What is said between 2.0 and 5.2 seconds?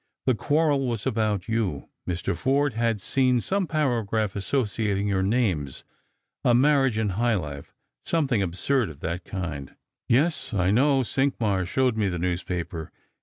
Mr. Forde had seen some paragraph associating